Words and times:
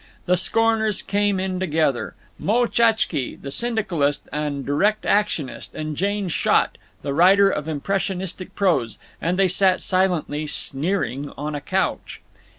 The 0.25 0.35
scorners 0.35 1.03
came 1.03 1.39
in 1.39 1.59
together—Moe 1.59 2.65
Tchatzsky, 2.65 3.35
the 3.39 3.51
syndicalist 3.51 4.27
and 4.33 4.65
direct 4.65 5.05
actionist, 5.05 5.75
and 5.75 5.95
Jane 5.95 6.27
Schott, 6.27 6.79
the 7.03 7.13
writer 7.13 7.51
of 7.51 7.67
impressionistic 7.67 8.55
prose—and 8.55 9.37
they 9.37 9.47
sat 9.47 9.79
silently 9.79 10.47
sneering 10.47 11.31
on 11.37 11.53
a 11.53 11.61
couch. 11.61 12.19